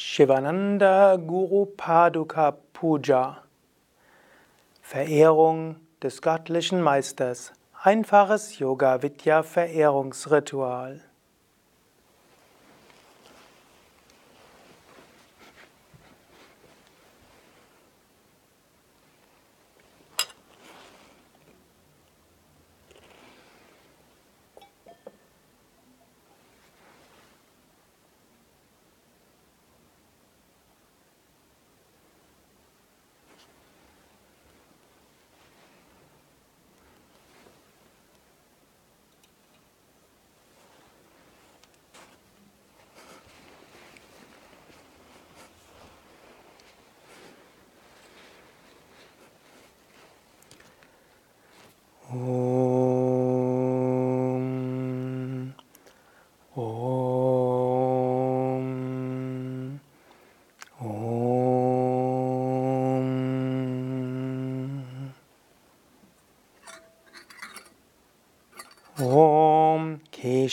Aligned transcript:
Shivananda 0.00 1.16
Guru 1.16 1.66
Paduka 1.66 2.52
Puja 2.72 3.42
Verehrung 4.80 5.74
des 6.00 6.22
göttlichen 6.22 6.80
Meisters. 6.80 7.52
Einfaches 7.82 8.60
Yoga 8.60 9.02
Vidya 9.02 9.42
Verehrungsritual. 9.42 11.00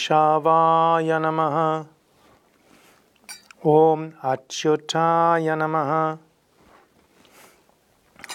केशावाय 0.06 1.20
नमः। 1.20 1.56
ॐ 3.66 4.09
अच्युताय 4.23 5.56
नमः। 5.56 5.92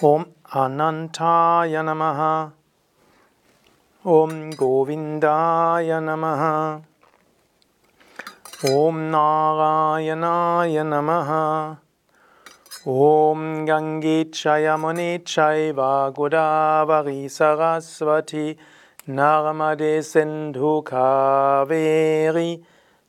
ॐ 0.05 0.25
अनन्ताय 0.63 1.83
नमः। 1.83 2.19
ॐ 4.15 4.33
गोविन्दाय 4.51 6.01
नमः। 6.01 6.43
ॐ 8.73 8.99
नारायणाय 9.15 10.83
नमः। 10.83 11.31
ॐ 12.89 13.47
गङ्गीक्षय 13.71 14.77
मुनीक्षै 14.77 15.73
Saraswati 17.39 18.59
Narmade 19.09 20.05
Sindhu 20.05 20.85
Kaveri 20.85 22.63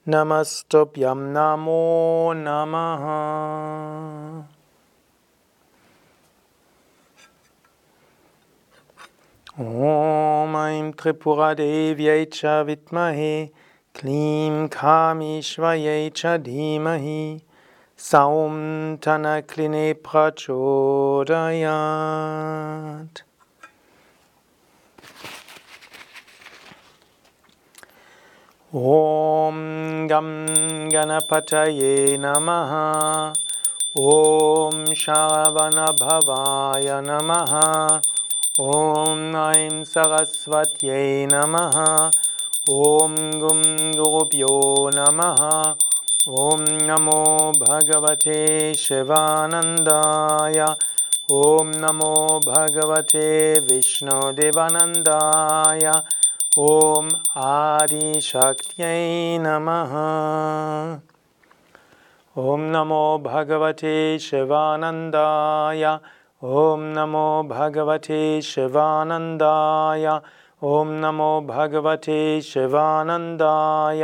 Namastubhyam 0.08 1.33
Namo 1.33 2.33
Namaha. 2.33 4.48
ॐ 9.59 10.53
ऐं 10.58 10.92
त्रिपुरादेव्यै 11.00 12.20
च 12.33 12.52
विद्महे 12.67 13.31
क्लीं 14.00 14.67
खामीश्वयै 14.76 15.95
च 16.20 16.31
धीमहि 16.45 17.16
सौं 18.05 18.53
तनक्लिने 19.05 19.81
प्रचोदयात् 20.08 21.52
ॐ 28.76 30.08
गं 30.11 30.89
गणपतये 30.89 32.17
नमः। 32.20 32.71
ॐ 33.99 34.93
श्रवाय 34.93 37.02
नमः। 37.02 37.60
ॐ 38.61 39.36
ऐं 39.36 39.83
सरस्वत्यै 39.83 41.27
नमः। 41.33 42.10
ॐ 42.73 43.39
गुं 43.39 43.92
गोप्यो 43.92 44.89
नमः। 44.93 45.76
ॐ 46.30 46.61
नमो 46.61 47.52
भगवते 47.52 48.73
शिवानन्दाय। 48.73 50.76
ॐ 51.31 51.65
नमो 51.65 52.39
भगवते 52.48 53.60
विष्णुदेवानन्दाय। 53.60 55.92
ॐ 56.60 57.08
आदिशक्त्यै 57.38 59.38
नमः। 59.42 59.92
ॐ 62.38 62.60
नमो 62.60 63.17
भगवते 63.26 64.20
शिवानन्दाय। 64.20 66.00
ॐ 66.44 66.80
नमो 66.98 67.44
भगवते 67.44 68.42
शिवानन्दाय। 68.42 70.20
ॐ 70.64 70.88
नमो 70.88 71.42
भगवते 71.42 72.42
शिवानन्दाय। 72.42 74.04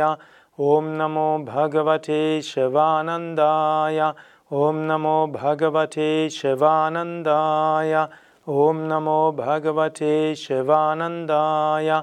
ॐ 0.60 0.84
नमो 0.84 1.38
भगवते 1.38 2.42
शिवानन्दाय। 2.42 4.12
ॐ 4.52 4.74
नमो 4.74 5.26
भगवते 5.26 6.30
शिवानन्दाय। 6.30 8.08
ॐ 8.48 8.74
नमो 8.74 9.32
भगवते 9.32 10.34
शिवानन्दाय। 10.34 12.02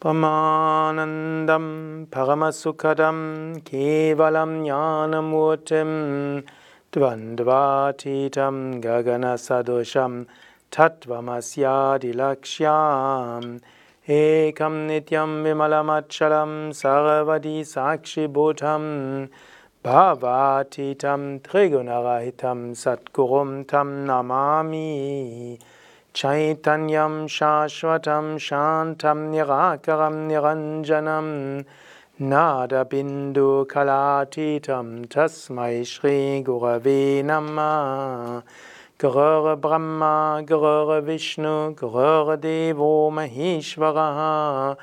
उपमानन्दं 0.00 1.64
परमसुखदं 2.04 3.54
केवलं 3.54 4.64
ज्ञानमूर्तिं 4.64 5.90
द्वन्द्वातीतं 6.94 8.80
गगनसदृशं 8.80 10.24
तत्त्वमस्यादिलक्ष्याम्। 10.76 13.58
एकं 14.10 14.86
नित्यं 14.86 15.44
विमलमक्षरं 15.44 16.72
सर्वदि 16.72 17.64
साक्षिभूतं 17.64 18.82
भवाचीठं 19.86 21.38
त्रिगुणरहितं 21.38 22.74
सद्गुरुं 22.74 23.62
तं 23.62 23.84
नमामि। 23.84 25.58
चैतन्यं 26.14 27.26
शाश्वतं 27.26 28.38
शान्तं 28.38 29.30
निराकरं 29.30 30.28
निरञ्जनं। 30.28 31.62
नादबिन्दुकलातीतं 32.28 35.04
तस्मै 35.04 35.84
श्रीगुरवे 35.84 37.22
नमः। 37.22 38.42
गुरुर्ब्रह्मा 39.04 40.40
गुरुर्विष्णु 40.40 41.70
गुरुर्देवो 41.70 43.10
महेश्वरः। 43.10 44.76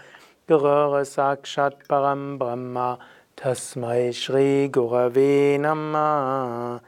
गात्परं 0.52 2.38
ब्रह्म 2.38 2.98
तस्मै 3.44 4.12
श्रीगुरवे 4.12 5.58
नमः। 5.58 6.80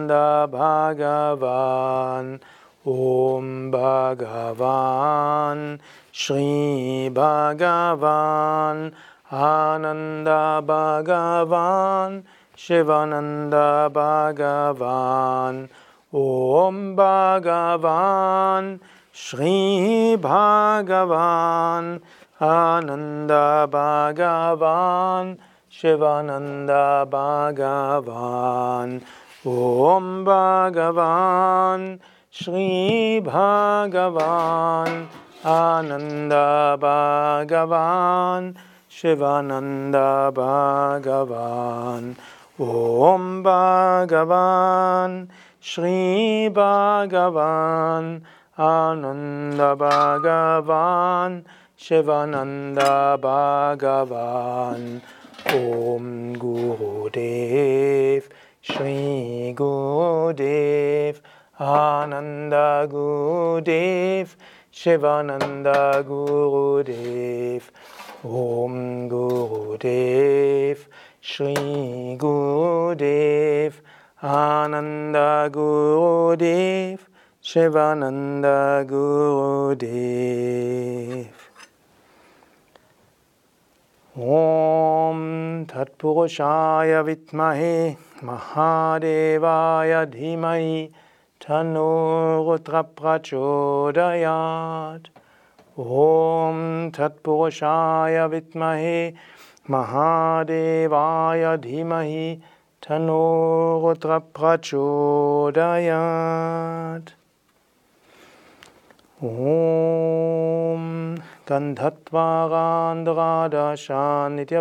ॐ 2.89 3.71
भगवान्, 3.71 5.79
श्री 6.15 7.11
भगवान्, 7.11 8.91
आनन्द 9.33 10.61
भगवान्, 10.65 12.23
शिवानन्द 12.59 13.55
भगवान्। 13.97 15.67
ॐ 16.15 16.95
भगवान्, 16.95 18.79
श्री 19.15 20.17
भगवान्, 20.17 21.99
आनन्द 22.43 23.31
भगवान्, 23.69 25.35
शिवानन्द 25.73 26.71
भगवान्। 27.09 29.01
ॐ 29.47 30.25
भगवान् 30.25 31.99
Shri 32.31 33.23
Bhagavan 33.25 35.09
Ananda 35.43 36.77
Bhagavan 36.79 38.55
Shivananda 38.91 40.31
Bhagavan 40.35 42.17
Om 42.59 43.43
Bhagavan 43.43 45.29
Shri 45.59 46.51
Bhagavan 46.53 48.21
Ananda 48.59 49.75
Bhagavan 49.75 51.45
Shivananda 51.79 53.19
Bhagavan 53.19 55.01
Om 55.47 56.35
Guru 56.35 57.09
Dev 57.09 58.29
Shri 58.61 59.55
Gurudev 59.57 61.23
Ananda 61.61 62.87
Gurudev 62.89 64.37
Shivananda 64.73 66.05
Gurudev. 66.05 67.63
Om 68.25 69.09
Gurudev 69.09 70.87
Shri 71.21 72.17
Gurudev. 72.17 73.73
Ananda 74.23 75.51
Gurudev 75.51 77.01
Shivananda 77.43 78.85
Gurudev. 78.87 79.79
Om 84.17 85.67
Tatpurushaya 85.67 87.03
Vitmahe 87.03 87.97
Mahadevaya 88.23 90.07
Dhimai 90.07 90.93
तनो 91.45 91.91
ॐ 95.79 96.91
तत्पुरुषाय 96.97 98.27
विद्महे 98.29 99.01
महादेवाय 99.71 101.45
धीमहि 101.67 102.25
तनो 102.87 103.23
ॐ 109.25 110.85
कन्धत्वा 111.49 112.27
गान्द्वादाशान् 112.49 114.41
इति 114.41 114.57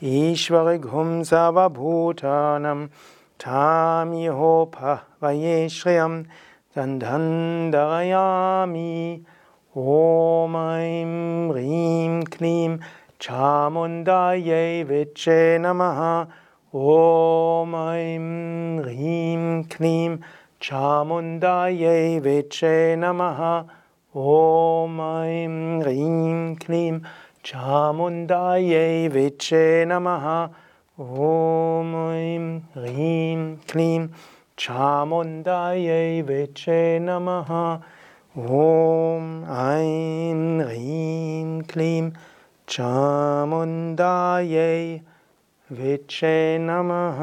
ईश्वरघुं 0.03 1.24
सावभूतानं 1.24 2.88
ठामिहोपह्वये 3.39 5.69
श्रियं 5.69 6.24
गन्धन्दरयामि 6.77 9.25
ॐ 9.77 10.55
ऐं 10.55 11.51
ह्रीं 11.51 12.22
क्लीं 12.22 12.77
चामुण्डायै 13.22 14.84
विच्चे 14.84 15.60
नमः 15.60 16.25
ॐ 16.77 17.75
ऐं 17.75 18.79
ह्रीं 18.79 19.63
क्लीं 19.63 20.17
चामुण्डायै 20.62 22.19
विच्चे 22.19 22.96
नमः। 22.96 23.65
ॐ 24.17 25.00
ऐं 25.00 25.81
ह्रीं 25.81 26.55
क्लीं 26.55 27.00
चामुण्डायै 27.46 29.07
विच्चे 29.07 29.86
नमः। 29.86 30.50
ॐ 31.01 32.13
ऐं 32.13 32.60
ह्रीं 32.60 33.55
क्लीं 33.55 34.07
चामुण्डायै 34.57 36.22
विचे 36.22 37.00
नमः। 37.00 37.79
ॐ 38.38 39.43
ऐं 39.57 40.60
ह्रीं 40.60 41.62
क्लीं 41.62 42.12
चामुण्डायै 42.69 45.00
ीक्षे 45.72 46.58
नमः। 46.62 47.18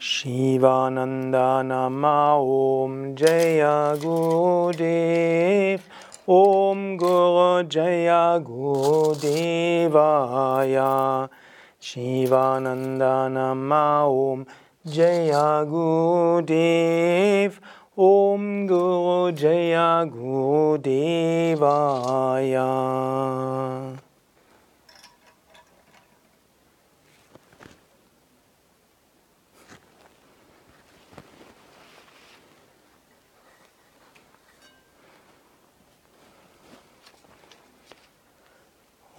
शिवानन्दा 0.00 1.50
नमा 1.62 2.20
ॐ 2.40 3.14
जया 3.20 3.74
गुदेव 4.04 5.80
ॐ 6.32 6.96
गो 7.02 7.62
जया 7.76 8.22
गुदेवाय 8.48 10.76
शिवानन्दा 11.90 13.12
नमा 13.36 13.84
ॐ 14.04 14.44
जया 14.96 15.44
गुदे 15.74 16.64
गुरुदेवाय 20.04 22.54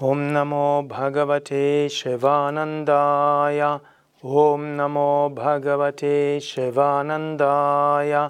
ॐ 0.03 0.17
नमो 0.17 0.87
भगवते 0.91 1.89
शिवानन्दाय। 1.89 3.59
ॐ 4.25 4.61
नमो 4.77 5.11
भगवते 5.37 6.39
शिवानन्दाय 6.39 8.29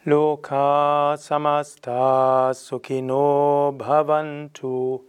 लोहा 0.07 1.15
समस्ता 1.15 2.51
सुखिनो 2.51 3.71
भवन्तु। 3.81 4.99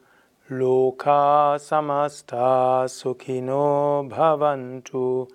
लोखा 0.52 1.56
समस्ता 1.56 2.86
सुखिनो 2.86 4.02
भवन्तु। 4.12 5.28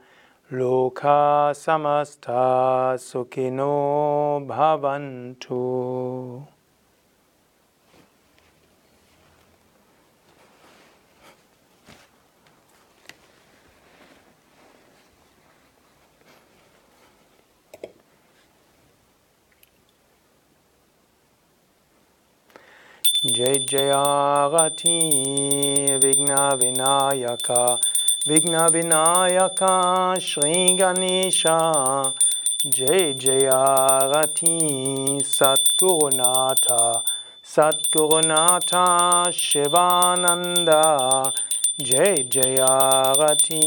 लोखा 0.53 1.53
समस्ता 1.53 2.95
सुखिनो 2.95 3.71
भवन्तु। 4.47 5.57
जय 23.25 23.53
जयागति 23.69 24.99
विघ्नविनायक 26.03 27.49
विघ्नविनायक 28.27 29.61
श्रीगणेश 30.27 31.43
जय 32.77 33.13
जयागति 33.25 34.57
सद्गुरुनाथ 35.25 36.67
सद्गुरुनाथ 37.47 38.75
शिवानन्द 39.41 40.71
जय 41.85 42.15
जयागति 42.33 43.63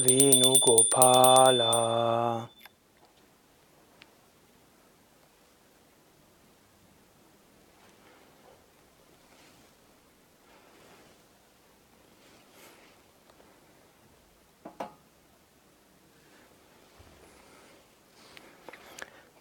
वेणुगोपाला 0.00 1.72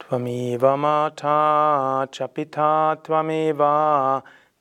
त्वमेव 0.10 0.66
माता 0.82 1.38
च 2.14 2.28
पिता 2.36 2.68
त्वमेव 3.06 3.62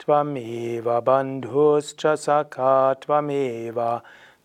त्वमेव 0.03 0.89
बन्धुश्च 1.07 2.03
सखा 2.23 2.73
त्वमेव 3.03 3.79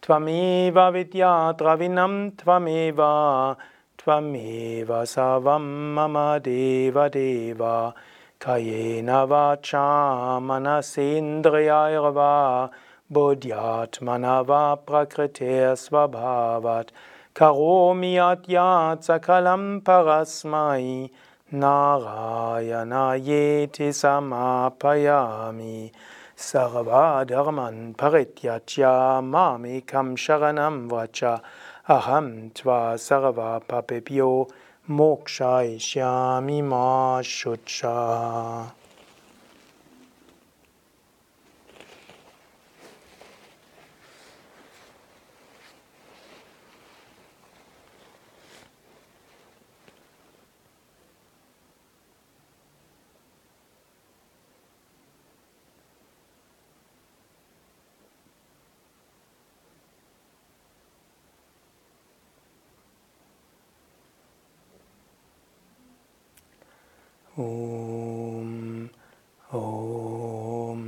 त्वमेव 0.05 0.77
विद्या 0.93 1.31
द्रविणं 1.60 2.13
त्वमेव 2.41 3.01
त्वमेव 4.03 4.91
सर्वं 5.13 5.65
मम 5.96 6.17
देवदेव 6.46 7.63
कयेन 8.46 9.10
वाचा 9.31 9.88
मनसेन्द्रियार्वा 10.50 12.34
बुद्ध्यात्मना 13.13 14.36
वा 14.50 14.62
प्रकृतेस्वभावात् 14.89 16.13
करोमि 17.40 18.12
यद्यात् 18.18 19.04
सकलं 19.06 19.64
परस्मै 19.88 20.86
नारायणायेति 21.64 22.72
समापयामि 24.02 25.78
सर्वधर्मान् 26.50 27.94
परित्यज्य 28.02 28.84
मामेकं 29.34 30.16
शरणं 30.26 30.76
व्रज 30.92 31.24
अहं 31.24 32.28
त्वा 32.58 32.80
सर्वपापेभ्यो 33.08 34.32
मोक्षयिष्यामि 34.90 36.62
मा 36.72 36.88
शुचा 37.36 37.98
ॐ 67.40 68.88
ॐ 69.56 70.82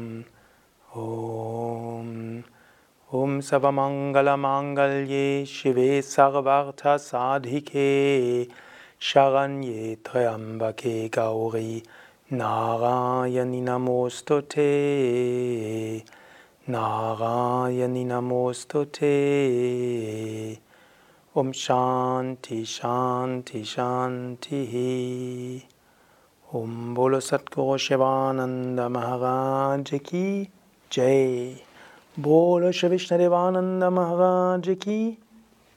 ॐ 1.02 2.10
ॐ 3.20 3.40
सर्वमङ्गलमाङ्गल्ये 3.50 5.46
शिवे 5.52 5.88
सर्वार्थसाधिके 6.10 7.88
शरण्ये 9.10 9.96
त्र्यम्बके 10.06 10.96
गौरी 11.18 11.82
नारायणि 12.34 13.62
नमोऽस्तु 13.70 14.40
ते 14.56 14.70
नारायणि 16.76 18.04
नमोऽस्तु 18.12 18.84
ते 19.00 19.16
ॐ 21.38 21.52
शान्ति 21.66 22.64
शान्ति 22.78 23.64
शान्तिः 23.76 24.74
ॐ 26.55 26.93
बोलो 26.93 27.19
सतगुरु 27.19 27.77
शिवानंद 27.77 28.79
महाराज 28.79 29.89
की 29.94 30.53
जय। 30.92 31.55
बोलो 32.20 32.72
श्री 32.72 32.89
विष्णुदेवानंद 32.89 33.83
महाराज 33.83 34.70
की 34.70 35.18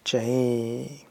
जय। 0.06 1.05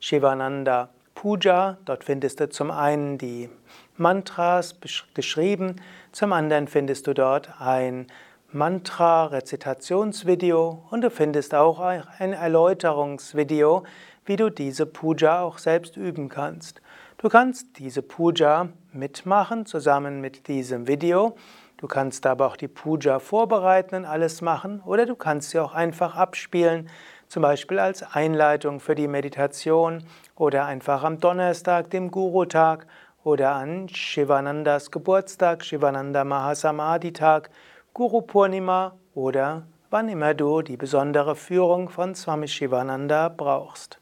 Shivananda 0.01 0.89
Puja. 1.15 1.77
Dort 1.85 2.03
findest 2.03 2.41
du 2.41 2.49
zum 2.49 2.69
einen 2.69 3.17
die 3.17 3.49
Mantras 3.95 4.75
geschrieben, 5.13 5.77
zum 6.11 6.33
anderen 6.33 6.67
findest 6.67 7.07
du 7.07 7.13
dort 7.13 7.61
ein 7.61 8.07
Mantra-Rezitationsvideo 8.53 10.83
und 10.91 11.01
du 11.01 11.09
findest 11.09 11.55
auch 11.55 11.79
ein 11.79 12.33
Erläuterungsvideo, 12.33 13.83
wie 14.25 14.35
du 14.35 14.49
diese 14.49 14.85
Puja 14.85 15.41
auch 15.41 15.57
selbst 15.57 15.97
üben 15.97 16.29
kannst. 16.29 16.81
Du 17.17 17.29
kannst 17.29 17.79
diese 17.79 18.01
Puja 18.01 18.69
mitmachen 18.91 19.65
zusammen 19.65 20.21
mit 20.21 20.47
diesem 20.47 20.87
Video. 20.87 21.35
Du 21.77 21.87
kannst 21.87 22.25
aber 22.25 22.47
auch 22.47 22.55
die 22.55 22.67
Puja 22.67 23.19
vorbereiten 23.19 23.95
und 23.95 24.05
alles 24.05 24.41
machen 24.41 24.81
oder 24.85 25.05
du 25.05 25.15
kannst 25.15 25.49
sie 25.49 25.59
auch 25.59 25.73
einfach 25.73 26.15
abspielen, 26.15 26.89
zum 27.27 27.41
Beispiel 27.41 27.79
als 27.79 28.03
Einleitung 28.03 28.79
für 28.79 28.95
die 28.95 29.07
Meditation 29.07 30.03
oder 30.35 30.65
einfach 30.65 31.03
am 31.03 31.19
Donnerstag, 31.19 31.89
dem 31.89 32.11
Guru-Tag 32.11 32.87
oder 33.23 33.55
an 33.55 33.89
Shivanandas 33.89 34.91
Geburtstag, 34.91 35.65
Shivananda 35.65 36.23
Mahasamadhi-Tag 36.23 37.49
Guru 37.95 38.21
Purnima 38.21 38.95
oder 39.13 39.67
wann 39.91 40.09
immer 40.09 40.33
du 40.33 40.63
die 40.63 40.77
besondere 40.77 41.35
Führung 41.35 41.89
von 41.89 42.15
Swami 42.15 42.47
Shivananda 42.47 43.29
brauchst. 43.29 43.99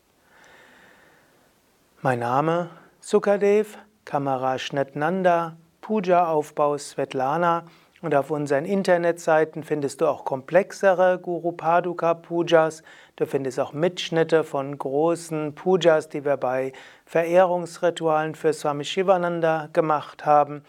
Mein 2.02 2.20
Name 2.20 2.70
Sukadev, 3.02 3.78
Kamaraschnet 4.06 4.96
Nanda, 4.96 5.58
Puja-Aufbau 5.82 6.78
Svetlana 6.78 7.66
und 8.02 8.16
auf 8.16 8.32
unseren 8.32 8.64
Internetseiten 8.64 9.62
findest 9.62 10.00
du 10.00 10.08
auch 10.08 10.24
komplexere 10.24 11.20
Guru 11.20 11.52
Paduka 11.52 12.14
Pujas. 12.14 12.84
Du 13.18 13.26
findest 13.26 13.60
auch 13.60 13.74
Mitschnitte 13.74 14.46
von 14.46 14.78
großen 14.78 15.54
Pujas, 15.54 16.08
die 16.08 16.24
wir 16.24 16.38
bei 16.38 16.72
Verehrungsritualen 17.06 18.36
für 18.36 18.54
Swami 18.54 18.86
Shivananda 18.86 19.68
gemacht 19.74 20.26
haben. 20.26 20.64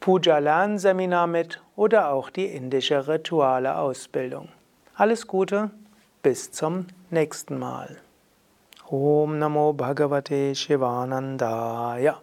Puja-Lernseminar 0.00 1.26
mit 1.26 1.62
oder 1.76 2.10
auch 2.10 2.30
die 2.30 2.46
indische 2.46 3.06
Rituale-Ausbildung. 3.06 4.48
Alles 4.94 5.26
Gute, 5.26 5.70
bis 6.22 6.52
zum 6.52 6.86
nächsten 7.10 7.58
Mal. 7.58 7.98
Om 8.88 9.38
Namo 9.38 9.74
Bhagavate 9.74 10.54
Shivanandaya. 10.54 12.16